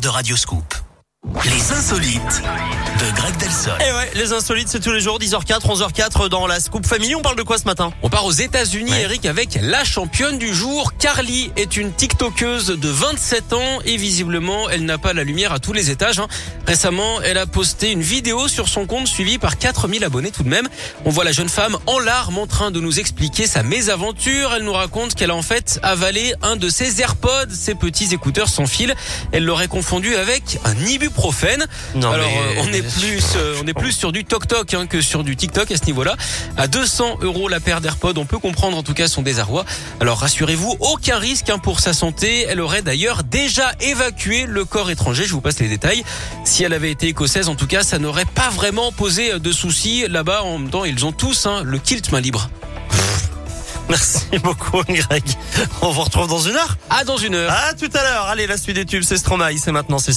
de 0.00 0.08
Radioscoop. 0.08 0.91
Les 1.44 1.72
insolites 1.72 2.42
de 3.00 3.16
Greg 3.16 3.36
Delsol. 3.38 3.72
Et 3.80 3.84
Eh 3.88 3.92
ouais, 3.92 4.10
les 4.16 4.32
insolites, 4.32 4.66
c'est 4.68 4.80
tous 4.80 4.90
les 4.90 5.00
jours, 5.00 5.20
10h04, 5.20 5.60
11h04 5.68 6.28
dans 6.28 6.48
la 6.48 6.58
Scoop 6.58 6.84
Family. 6.84 7.14
On 7.14 7.22
parle 7.22 7.36
de 7.36 7.44
quoi 7.44 7.58
ce 7.58 7.64
matin? 7.64 7.92
On 8.02 8.08
part 8.10 8.24
aux 8.24 8.32
États-Unis, 8.32 8.90
Ouais. 8.90 9.02
Eric, 9.02 9.24
avec 9.26 9.56
la 9.62 9.84
championne 9.84 10.36
du 10.36 10.52
jour. 10.52 10.94
Carly 10.98 11.52
est 11.54 11.76
une 11.76 11.92
TikTokeuse 11.92 12.66
de 12.76 12.88
27 12.88 13.52
ans 13.52 13.78
et 13.84 13.96
visiblement, 13.98 14.68
elle 14.68 14.84
n'a 14.84 14.98
pas 14.98 15.12
la 15.12 15.22
lumière 15.22 15.52
à 15.52 15.60
tous 15.60 15.72
les 15.72 15.90
étages. 15.90 16.18
hein. 16.18 16.26
Récemment, 16.66 17.20
elle 17.22 17.38
a 17.38 17.46
posté 17.46 17.92
une 17.92 18.02
vidéo 18.02 18.48
sur 18.48 18.66
son 18.68 18.86
compte 18.86 19.06
suivie 19.06 19.38
par 19.38 19.58
4000 19.58 20.02
abonnés 20.02 20.32
tout 20.32 20.42
de 20.42 20.48
même. 20.48 20.68
On 21.04 21.10
voit 21.10 21.22
la 21.24 21.32
jeune 21.32 21.48
femme 21.48 21.78
en 21.86 22.00
larmes 22.00 22.38
en 22.38 22.48
train 22.48 22.72
de 22.72 22.80
nous 22.80 22.98
expliquer 22.98 23.46
sa 23.46 23.62
mésaventure. 23.62 24.54
Elle 24.56 24.64
nous 24.64 24.72
raconte 24.72 25.14
qu'elle 25.14 25.30
a 25.30 25.36
en 25.36 25.42
fait 25.42 25.78
avalé 25.84 26.34
un 26.42 26.56
de 26.56 26.68
ses 26.68 27.00
AirPods, 27.00 27.50
ses 27.52 27.76
petits 27.76 28.12
écouteurs 28.12 28.48
sans 28.48 28.66
fil. 28.66 28.96
Elle 29.30 29.44
l'aurait 29.44 29.68
confondu 29.68 30.16
avec 30.16 30.58
un 30.64 30.74
ibuprofène. 30.84 31.11
Non, 31.94 32.10
Alors, 32.12 32.26
mais- 32.26 32.58
euh, 32.58 32.62
on 32.64 32.72
est 32.72 32.82
plus, 32.82 33.24
euh, 33.36 33.56
on 33.62 33.66
est 33.66 33.74
plus 33.74 33.92
sur 33.92 34.12
du 34.12 34.24
Tok 34.24 34.48
Tok 34.48 34.74
hein, 34.74 34.86
que 34.86 35.00
sur 35.00 35.24
du 35.24 35.36
TikTok 35.36 35.70
à 35.70 35.76
ce 35.76 35.84
niveau-là. 35.86 36.16
À 36.56 36.66
200 36.68 37.18
euros 37.22 37.48
la 37.48 37.60
paire 37.60 37.80
d'AirPods, 37.80 38.14
on 38.16 38.24
peut 38.24 38.38
comprendre 38.38 38.76
en 38.76 38.82
tout 38.82 38.94
cas 38.94 39.08
son 39.08 39.22
désarroi. 39.22 39.64
Alors 40.00 40.18
rassurez-vous, 40.18 40.76
aucun 40.80 41.18
risque 41.18 41.50
hein, 41.50 41.58
pour 41.58 41.80
sa 41.80 41.92
santé. 41.92 42.46
Elle 42.48 42.60
aurait 42.60 42.82
d'ailleurs 42.82 43.22
déjà 43.24 43.72
évacué 43.80 44.46
le 44.46 44.64
corps 44.64 44.90
étranger. 44.90 45.24
Je 45.24 45.32
vous 45.32 45.40
passe 45.40 45.60
les 45.60 45.68
détails. 45.68 46.02
Si 46.44 46.64
elle 46.64 46.72
avait 46.72 46.90
été 46.90 47.08
écossaise, 47.08 47.48
en 47.48 47.54
tout 47.54 47.66
cas, 47.66 47.82
ça 47.82 47.98
n'aurait 47.98 48.24
pas 48.24 48.50
vraiment 48.50 48.92
posé 48.92 49.38
de 49.38 49.52
soucis. 49.52 50.06
Là-bas, 50.08 50.42
en 50.42 50.58
même 50.58 50.70
temps, 50.70 50.84
ils 50.84 51.04
ont 51.06 51.12
tous 51.12 51.46
hein, 51.46 51.62
le 51.64 51.78
kilt 51.78 52.10
main 52.12 52.20
libre. 52.20 52.50
Merci 53.88 54.38
beaucoup, 54.42 54.82
Greg. 54.88 55.22
On 55.82 55.90
vous 55.90 56.02
retrouve 56.02 56.26
dans 56.26 56.38
une 56.40 56.54
heure. 56.56 56.76
À 56.88 57.04
dans 57.04 57.16
une 57.18 57.34
heure. 57.34 57.52
À 57.52 57.74
tout 57.74 57.90
à 57.92 58.02
l'heure. 58.02 58.26
Allez, 58.26 58.46
la 58.46 58.56
suite 58.56 58.76
des 58.76 58.86
tubes, 58.86 59.02
c'est 59.02 59.18
Stromae. 59.18 59.58
C'est 59.58 59.72
maintenant, 59.72 59.98
c'est 59.98 60.06
sûr. 60.06 60.10